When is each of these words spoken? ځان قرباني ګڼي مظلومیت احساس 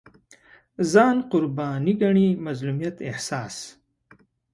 ځان 0.91 1.17
قرباني 1.31 1.93
ګڼي 2.01 2.27
مظلومیت 2.45 2.95
احساس 3.09 3.55